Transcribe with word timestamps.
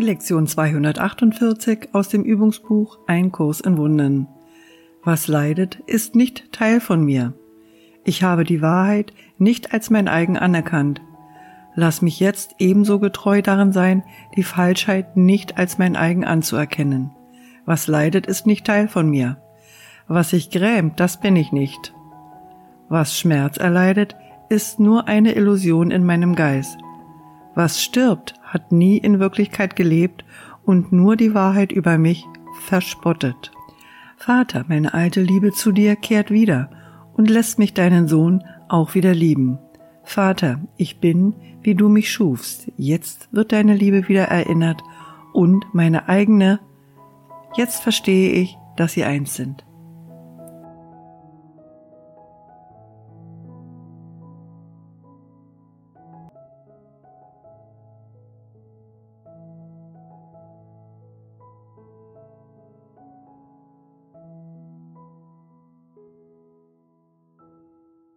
Die 0.00 0.06
Lektion 0.06 0.46
248 0.46 1.90
aus 1.92 2.08
dem 2.08 2.22
Übungsbuch 2.22 3.00
Ein 3.06 3.32
Kurs 3.32 3.60
in 3.60 3.76
Wundern. 3.76 4.28
Was 5.04 5.28
leidet, 5.28 5.74
ist 5.84 6.16
nicht 6.16 6.52
Teil 6.52 6.80
von 6.80 7.04
mir. 7.04 7.34
Ich 8.02 8.22
habe 8.22 8.44
die 8.44 8.62
Wahrheit 8.62 9.12
nicht 9.36 9.74
als 9.74 9.90
mein 9.90 10.08
eigen 10.08 10.38
anerkannt. 10.38 11.02
Lass 11.74 12.00
mich 12.00 12.18
jetzt 12.18 12.54
ebenso 12.58 12.98
getreu 12.98 13.42
darin 13.42 13.72
sein, 13.72 14.02
die 14.36 14.42
Falschheit 14.42 15.18
nicht 15.18 15.58
als 15.58 15.76
mein 15.76 15.96
eigen 15.96 16.24
anzuerkennen. 16.24 17.10
Was 17.66 17.86
leidet, 17.86 18.24
ist 18.24 18.46
nicht 18.46 18.66
Teil 18.66 18.88
von 18.88 19.10
mir. 19.10 19.36
Was 20.08 20.30
sich 20.30 20.48
grämt, 20.50 20.98
das 20.98 21.20
bin 21.20 21.36
ich 21.36 21.52
nicht. 21.52 21.92
Was 22.88 23.18
Schmerz 23.18 23.58
erleidet, 23.58 24.16
ist 24.48 24.80
nur 24.80 25.08
eine 25.08 25.34
Illusion 25.34 25.90
in 25.90 26.06
meinem 26.06 26.36
Geist. 26.36 26.78
Was 27.54 27.82
stirbt, 27.82 28.34
hat 28.42 28.72
nie 28.72 28.98
in 28.98 29.18
Wirklichkeit 29.18 29.76
gelebt 29.76 30.24
und 30.64 30.92
nur 30.92 31.16
die 31.16 31.34
Wahrheit 31.34 31.72
über 31.72 31.98
mich 31.98 32.26
verspottet. 32.62 33.50
Vater, 34.16 34.64
meine 34.68 34.94
alte 34.94 35.22
Liebe 35.22 35.52
zu 35.52 35.72
dir 35.72 35.96
kehrt 35.96 36.30
wieder 36.30 36.70
und 37.14 37.30
lässt 37.30 37.58
mich 37.58 37.74
deinen 37.74 38.06
Sohn 38.06 38.44
auch 38.68 38.94
wieder 38.94 39.14
lieben. 39.14 39.58
Vater, 40.04 40.60
ich 40.76 41.00
bin, 41.00 41.34
wie 41.62 41.74
du 41.74 41.88
mich 41.88 42.10
schufst. 42.10 42.70
Jetzt 42.76 43.28
wird 43.32 43.52
deine 43.52 43.74
Liebe 43.74 44.08
wieder 44.08 44.24
erinnert 44.24 44.82
und 45.32 45.64
meine 45.72 46.08
eigene. 46.08 46.60
Jetzt 47.56 47.82
verstehe 47.82 48.32
ich, 48.32 48.56
dass 48.76 48.92
sie 48.92 49.04
eins 49.04 49.34
sind. 49.34 49.64